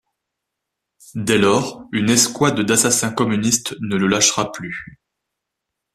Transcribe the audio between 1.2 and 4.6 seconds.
lors, une escouade d'assassins communistes ne le lâchera